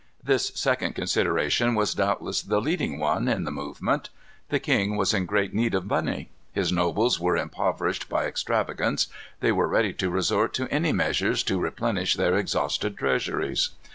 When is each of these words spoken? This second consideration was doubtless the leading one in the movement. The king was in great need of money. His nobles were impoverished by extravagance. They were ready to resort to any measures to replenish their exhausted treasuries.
This 0.23 0.47
second 0.55 0.95
consideration 0.95 1.75
was 1.75 1.93
doubtless 1.93 2.41
the 2.41 2.59
leading 2.59 2.97
one 2.97 3.27
in 3.27 3.43
the 3.43 3.51
movement. 3.51 4.09
The 4.49 4.59
king 4.59 4.95
was 4.97 5.13
in 5.13 5.27
great 5.27 5.53
need 5.53 5.75
of 5.75 5.85
money. 5.85 6.31
His 6.53 6.71
nobles 6.71 7.19
were 7.19 7.37
impoverished 7.37 8.09
by 8.09 8.25
extravagance. 8.25 9.09
They 9.41 9.51
were 9.51 9.67
ready 9.67 9.93
to 9.93 10.09
resort 10.09 10.55
to 10.55 10.67
any 10.73 10.91
measures 10.91 11.43
to 11.43 11.59
replenish 11.59 12.15
their 12.15 12.35
exhausted 12.35 12.97
treasuries. 12.97 13.69